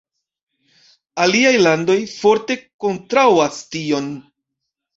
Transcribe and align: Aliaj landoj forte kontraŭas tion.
Aliaj 1.25 1.51
landoj 1.67 1.99
forte 2.15 2.59
kontraŭas 2.87 3.63
tion. 3.77 4.13